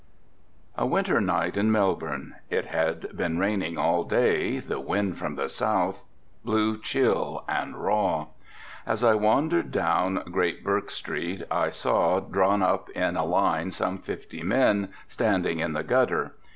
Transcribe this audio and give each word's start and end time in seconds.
A 0.75 0.83
winter 0.87 1.21
night 1.21 1.55
in 1.55 1.71
Melbourne; 1.71 2.33
it 2.49 2.65
had 2.65 3.15
been 3.15 3.37
raining 3.37 3.77
all 3.77 4.03
day, 4.03 4.57
the 4.57 4.79
wind 4.79 5.19
from 5.19 5.35
the 5.35 5.47
south 5.47 6.03
blew 6.43 6.79
chill 6.79 7.43
and 7.47 7.75
raw. 7.77 8.25
As 8.87 9.03
I 9.03 9.13
wandered 9.13 9.69
down 9.69 10.23
Great 10.31 10.63
Bourke 10.63 10.89
street 10.89 11.43
I 11.51 11.69
saw, 11.69 12.19
drawn 12.19 12.63
up 12.63 12.89
in 12.89 13.15
a 13.15 13.23
line 13.25 13.71
some 13.71 13.99
fifty 13.99 14.41
men 14.41 14.91
standing 15.07 15.59
in 15.59 15.73
the 15.73 15.83
gutter. 15.83 16.33